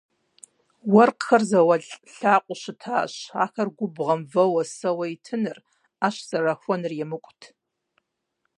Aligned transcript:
Уэркъхэр 0.93 1.43
зауэлӀ 1.49 1.93
лӀакъуэу 2.15 2.59
щытащ, 2.61 3.13
ахэр 3.43 3.67
губгъуэм 3.77 4.21
вэуэ-сэуэ 4.31 5.05
итыныр, 5.15 5.57
Ӏэщ 5.99 6.15
зэрахуэныр 6.27 6.93
емыкӀут. 7.03 7.41